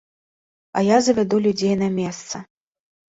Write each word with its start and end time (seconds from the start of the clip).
А 0.79 0.81
я 0.87 0.97
завяду 1.07 1.41
людзей 1.49 1.75
на 1.85 1.91
месца. 2.01 2.35